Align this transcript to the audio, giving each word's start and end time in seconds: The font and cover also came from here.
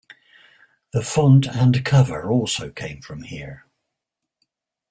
The 0.93 1.03
font 1.03 1.45
and 1.45 1.85
cover 1.85 2.31
also 2.31 2.71
came 2.71 3.03
from 3.03 3.21
here. 3.21 3.67